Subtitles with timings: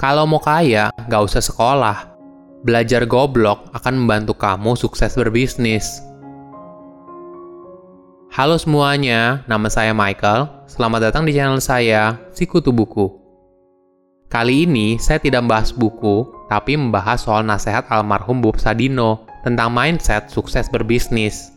[0.00, 2.16] Kalau mau kaya, nggak usah sekolah.
[2.64, 6.00] Belajar goblok akan membantu kamu sukses berbisnis.
[8.32, 10.64] Halo semuanya, nama saya Michael.
[10.64, 13.12] Selamat datang di channel saya, Sikutu Buku.
[14.32, 20.32] Kali ini saya tidak membahas buku, tapi membahas soal nasihat almarhum Bob Sadino tentang mindset
[20.32, 21.52] sukses berbisnis.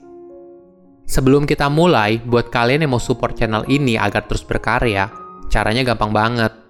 [1.08, 5.08] Sebelum kita mulai, buat kalian yang mau support channel ini agar terus berkarya,
[5.48, 6.63] caranya gampang banget.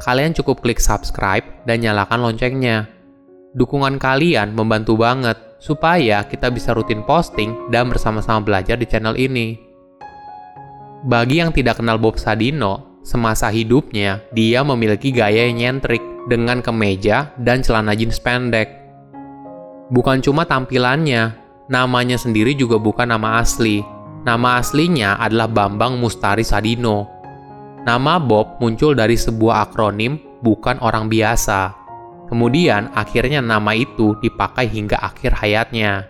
[0.00, 2.88] Kalian cukup klik subscribe dan nyalakan loncengnya.
[3.52, 9.60] Dukungan kalian membantu banget supaya kita bisa rutin posting dan bersama-sama belajar di channel ini.
[11.04, 16.00] Bagi yang tidak kenal Bob Sadino, semasa hidupnya dia memiliki gaya yang nyentrik
[16.32, 18.72] dengan kemeja dan celana jeans pendek.
[19.92, 21.36] Bukan cuma tampilannya,
[21.68, 23.84] namanya sendiri juga bukan nama asli.
[24.24, 27.19] Nama aslinya adalah Bambang Mustari Sadino.
[27.80, 31.72] Nama Bob muncul dari sebuah akronim bukan orang biasa.
[32.28, 36.04] Kemudian akhirnya nama itu dipakai hingga akhir hayatnya.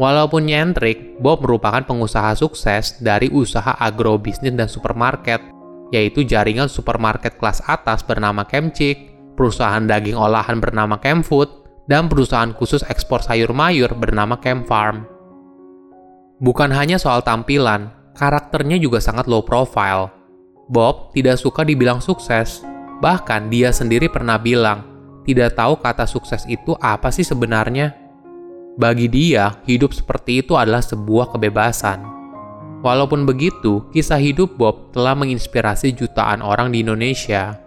[0.00, 5.44] Walaupun nyentrik, Bob merupakan pengusaha sukses dari usaha agrobisnis dan supermarket,
[5.92, 11.52] yaitu jaringan supermarket kelas atas bernama Kemcik, perusahaan daging olahan bernama Kemfood,
[11.84, 15.04] dan perusahaan khusus ekspor sayur mayur bernama Camp Farm.
[16.40, 20.19] Bukan hanya soal tampilan, karakternya juga sangat low profile.
[20.70, 22.62] Bob tidak suka dibilang sukses,
[23.02, 24.86] bahkan dia sendiri pernah bilang,
[25.26, 27.90] tidak tahu kata sukses itu apa sih sebenarnya.
[28.78, 32.06] Bagi dia, hidup seperti itu adalah sebuah kebebasan.
[32.86, 37.58] Walaupun begitu, kisah hidup Bob telah menginspirasi jutaan orang di Indonesia.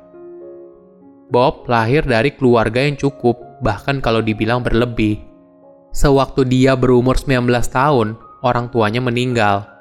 [1.27, 5.19] Bob lahir dari keluarga yang cukup bahkan kalau dibilang berlebih.
[5.91, 8.15] Sewaktu dia berumur 19 tahun,
[8.47, 9.72] orang tuanya meninggal.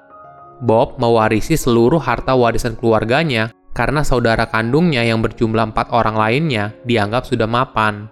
[0.63, 7.27] Bob mewarisi seluruh harta warisan keluarganya karena saudara kandungnya yang berjumlah empat orang lainnya dianggap
[7.27, 8.07] sudah mapan.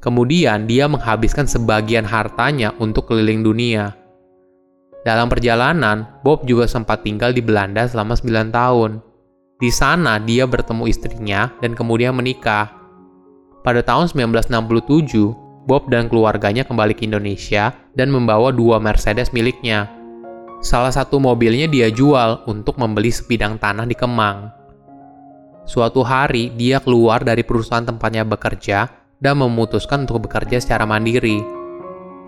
[0.00, 3.94] Kemudian dia menghabiskan sebagian hartanya untuk keliling dunia.
[5.04, 8.90] Dalam perjalanan, Bob juga sempat tinggal di Belanda selama 9 tahun.
[9.60, 12.72] Di sana dia bertemu istrinya dan kemudian menikah.
[13.62, 20.01] Pada tahun 1967, Bob dan keluarganya kembali ke Indonesia dan membawa dua Mercedes miliknya.
[20.62, 24.46] Salah satu mobilnya dia jual untuk membeli sebidang tanah di Kemang.
[25.66, 28.86] Suatu hari, dia keluar dari perusahaan tempatnya bekerja
[29.18, 31.42] dan memutuskan untuk bekerja secara mandiri.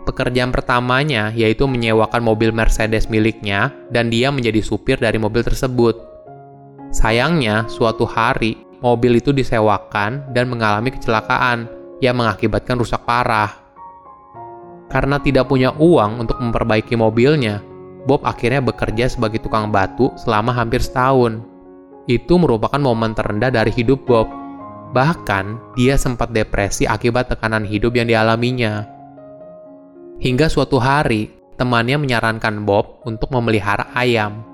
[0.02, 5.94] Pekerjaan pertamanya yaitu menyewakan mobil Mercedes miliknya dan dia menjadi supir dari mobil tersebut.
[6.90, 11.70] Sayangnya, suatu hari mobil itu disewakan dan mengalami kecelakaan
[12.02, 13.62] yang mengakibatkan rusak parah.
[14.90, 17.62] Karena tidak punya uang untuk memperbaiki mobilnya,
[18.04, 21.40] Bob akhirnya bekerja sebagai tukang batu selama hampir setahun.
[22.04, 24.28] Itu merupakan momen terendah dari hidup Bob.
[24.92, 28.84] Bahkan, dia sempat depresi akibat tekanan hidup yang dialaminya.
[30.20, 34.44] Hingga suatu hari, temannya menyarankan Bob untuk memelihara ayam.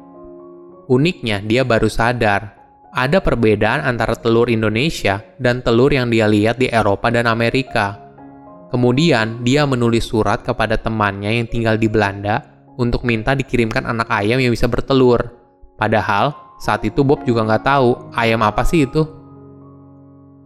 [0.87, 6.67] Uniknya, dia baru sadar ada perbedaan antara telur Indonesia dan telur yang dia lihat di
[6.67, 7.99] Eropa dan Amerika.
[8.71, 12.50] Kemudian, dia menulis surat kepada temannya yang tinggal di Belanda
[12.81, 15.37] untuk minta dikirimkan anak ayam yang bisa bertelur.
[15.77, 19.05] Padahal, saat itu Bob juga nggak tahu ayam apa sih itu.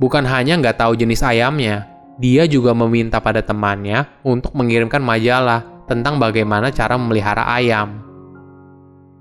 [0.03, 1.87] Bukan hanya nggak tahu jenis ayamnya,
[2.19, 8.03] dia juga meminta pada temannya untuk mengirimkan majalah tentang bagaimana cara memelihara ayam.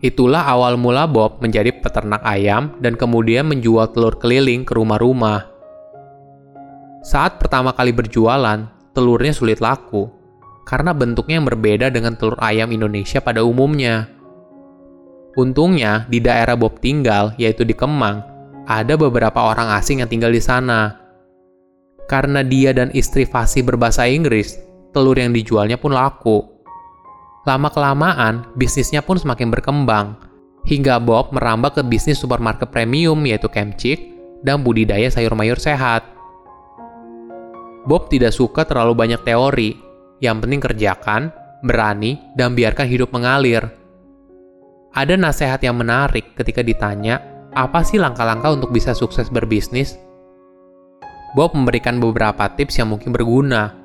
[0.02, 5.48] Itulah awal mula Bob menjadi peternak ayam dan kemudian menjual telur keliling ke rumah-rumah.
[7.06, 10.23] Saat pertama kali berjualan, telurnya sulit laku
[10.64, 14.08] karena bentuknya yang berbeda dengan telur ayam Indonesia pada umumnya.
[15.34, 18.22] Untungnya, di daerah Bob tinggal, yaitu di Kemang,
[18.70, 21.00] ada beberapa orang asing yang tinggal di sana.
[22.06, 24.60] Karena dia dan istri fasih berbahasa Inggris,
[24.94, 26.46] telur yang dijualnya pun laku.
[27.44, 30.16] Lama-kelamaan, bisnisnya pun semakin berkembang,
[30.64, 34.00] hingga Bob merambah ke bisnis supermarket premium yaitu Kemcik
[34.46, 36.08] dan budidaya sayur mayur sehat.
[37.84, 39.76] Bob tidak suka terlalu banyak teori,
[40.24, 43.68] yang penting kerjakan, berani, dan biarkan hidup mengalir.
[44.96, 47.20] Ada nasihat yang menarik ketika ditanya,
[47.52, 50.00] apa sih langkah-langkah untuk bisa sukses berbisnis?
[51.36, 53.76] Bob memberikan beberapa tips yang mungkin berguna.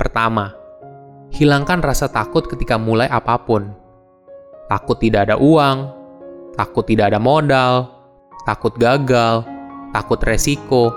[0.00, 0.56] Pertama,
[1.34, 3.68] hilangkan rasa takut ketika mulai apa pun.
[4.70, 5.92] Takut tidak ada uang,
[6.56, 7.90] takut tidak ada modal,
[8.48, 9.44] takut gagal,
[9.92, 10.94] takut resiko,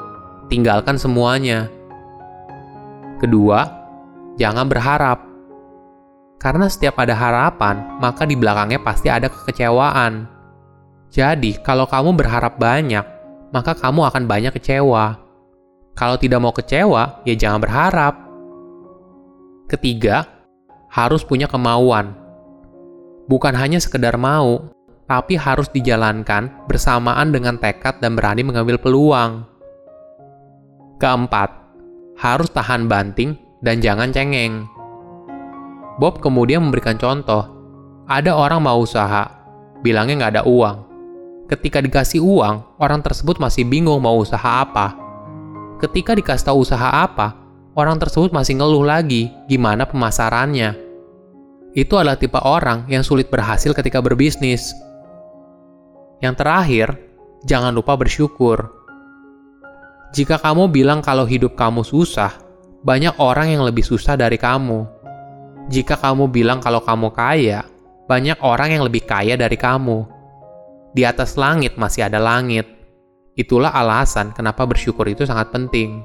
[0.48, 1.68] tinggalkan semuanya.
[3.18, 3.76] Kedua,
[4.38, 5.25] jangan berharap.
[6.38, 10.30] Karena setiap ada harapan, maka di belakangnya pasti ada kekecewaan.
[11.10, 13.01] Jadi, kalau kamu berharap banyak,
[13.50, 15.18] maka kamu akan banyak kecewa.
[15.98, 18.13] Kalau tidak mau kecewa, ya jangan berharap.
[19.66, 20.30] Ketiga,
[20.94, 22.13] harus punya kemauan.
[23.25, 24.69] Bukan hanya sekedar mau,
[25.10, 29.42] tapi harus dijalankan bersamaan dengan tekad dan berani mengambil peluang.
[31.01, 31.50] Keempat,
[32.22, 34.65] harus tahan banting dan jangan cengeng.
[35.98, 37.45] Bob kemudian memberikan contoh.
[38.07, 39.27] Ada orang mau usaha,
[39.83, 40.77] bilangnya nggak ada uang.
[41.51, 45.07] Ketika dikasih uang, orang tersebut masih bingung mau usaha apa
[45.77, 47.38] Ketika dikasih tahu usaha apa,
[47.77, 50.74] orang tersebut masih ngeluh lagi gimana pemasarannya.
[51.77, 54.74] Itu adalah tipe orang yang sulit berhasil ketika berbisnis.
[56.18, 56.88] Yang terakhir,
[57.45, 58.74] jangan lupa bersyukur.
[60.18, 62.33] Jika kamu bilang kalau hidup kamu susah,
[62.85, 64.85] banyak orang yang lebih susah dari kamu.
[65.69, 67.65] Jika kamu bilang kalau kamu kaya,
[68.06, 70.06] banyak orang yang lebih kaya dari kamu.
[70.94, 72.77] Di atas langit masih ada langit
[73.38, 76.01] Itulah alasan kenapa bersyukur itu sangat penting.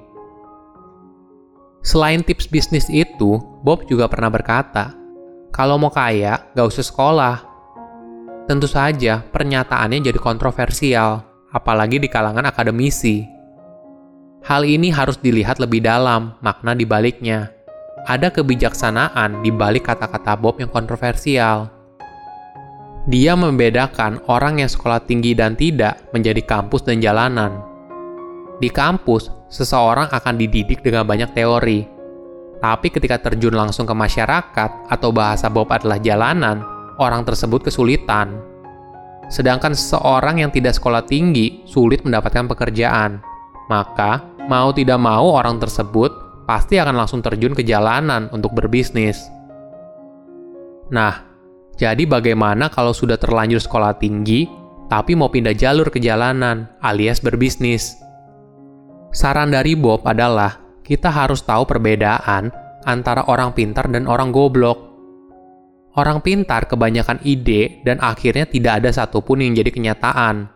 [1.80, 4.92] Selain tips bisnis itu, Bob juga pernah berkata,
[5.48, 7.36] kalau mau kaya, gak usah sekolah.
[8.44, 13.24] Tentu saja, pernyataannya jadi kontroversial, apalagi di kalangan akademisi.
[14.43, 17.55] Hal ini harus dilihat lebih dalam, makna di baliknya.
[18.11, 21.71] Ada kebijaksanaan di balik kata-kata Bob yang kontroversial.
[23.06, 27.62] Dia membedakan orang yang sekolah tinggi dan tidak menjadi kampus dan jalanan.
[28.59, 31.87] Di kampus, seseorang akan dididik dengan banyak teori.
[32.59, 36.62] Tapi ketika terjun langsung ke masyarakat atau bahasa Bob adalah jalanan,
[36.99, 38.39] orang tersebut kesulitan.
[39.31, 43.23] Sedangkan seseorang yang tidak sekolah tinggi sulit mendapatkan pekerjaan.
[43.67, 46.11] Maka, mau tidak mau orang tersebut
[46.47, 49.31] pasti akan langsung terjun ke jalanan untuk berbisnis.
[50.93, 51.25] Nah,
[51.79, 54.44] jadi bagaimana kalau sudah terlanjur sekolah tinggi,
[54.93, 57.97] tapi mau pindah jalur ke jalanan, alias berbisnis?
[59.12, 62.53] Saran dari Bob adalah, kita harus tahu perbedaan
[62.85, 64.93] antara orang pintar dan orang goblok.
[65.93, 70.49] Orang pintar kebanyakan ide dan akhirnya tidak ada satupun yang jadi kenyataan.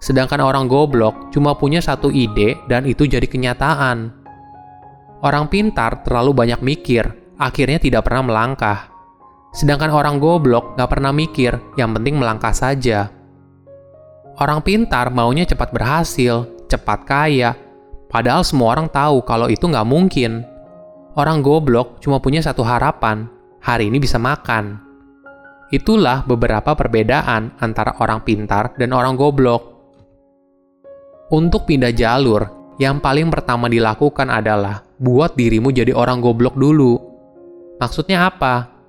[0.00, 4.10] Sedangkan orang goblok cuma punya satu ide dan itu jadi kenyataan.
[5.20, 7.04] Orang pintar terlalu banyak mikir,
[7.36, 8.88] akhirnya tidak pernah melangkah.
[9.52, 13.12] Sedangkan orang goblok gak pernah mikir, yang penting melangkah saja.
[14.40, 17.52] Orang pintar maunya cepat berhasil, cepat kaya,
[18.08, 20.48] padahal semua orang tahu kalau itu gak mungkin.
[21.12, 23.28] Orang goblok cuma punya satu harapan,
[23.60, 24.80] hari ini bisa makan.
[25.70, 29.69] Itulah beberapa perbedaan antara orang pintar dan orang goblok.
[31.30, 36.98] Untuk pindah jalur, yang paling pertama dilakukan adalah buat dirimu jadi orang goblok dulu.
[37.78, 38.80] Maksudnya apa?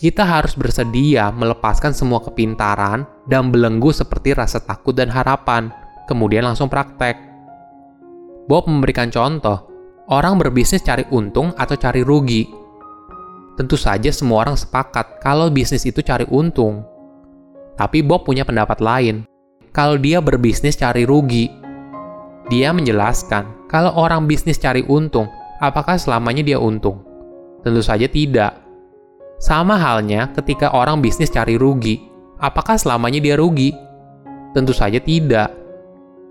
[0.00, 5.68] kita harus bersedia melepaskan semua kepintaran dan belenggu seperti rasa takut dan harapan,
[6.08, 7.20] kemudian langsung praktek.
[8.48, 9.68] Bob memberikan contoh,
[10.08, 12.48] orang berbisnis cari untung atau cari rugi.
[13.60, 16.80] Tentu saja semua orang sepakat kalau bisnis itu cari untung.
[17.76, 19.28] Tapi Bob punya pendapat lain.
[19.76, 21.59] Kalau dia berbisnis cari rugi.
[22.50, 25.30] Dia menjelaskan, kalau orang bisnis cari untung,
[25.62, 27.06] apakah selamanya dia untung?
[27.62, 28.70] Tentu saja tidak
[29.40, 31.96] sama halnya ketika orang bisnis cari rugi.
[32.36, 33.72] Apakah selamanya dia rugi?
[34.52, 35.48] Tentu saja tidak.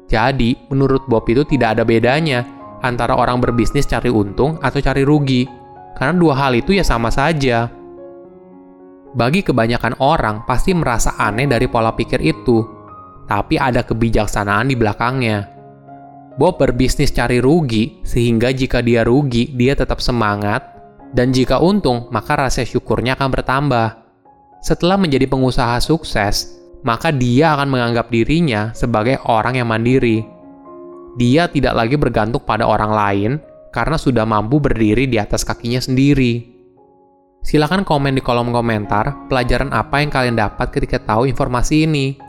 [0.05, 2.45] Jadi, menurut Bob itu tidak ada bedanya
[2.85, 5.49] antara orang berbisnis cari untung atau cari rugi.
[5.97, 7.65] Karena dua hal itu ya sama saja.
[9.09, 12.61] Bagi kebanyakan orang pasti merasa aneh dari pola pikir itu.
[13.25, 15.58] Tapi ada kebijaksanaan di belakangnya.
[16.39, 20.63] Bob berbisnis cari rugi, sehingga jika dia rugi, dia tetap semangat
[21.11, 23.87] dan jika untung, maka rasa syukurnya akan bertambah.
[24.63, 26.55] Setelah menjadi pengusaha sukses,
[26.87, 30.23] maka dia akan menganggap dirinya sebagai orang yang mandiri.
[31.19, 33.31] Dia tidak lagi bergantung pada orang lain
[33.75, 36.55] karena sudah mampu berdiri di atas kakinya sendiri.
[37.43, 42.28] Silahkan komen di kolom komentar pelajaran apa yang kalian dapat ketika tahu informasi ini.